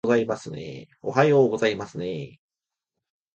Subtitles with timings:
[0.03, 0.27] おはよう
[1.51, 2.39] ございますねー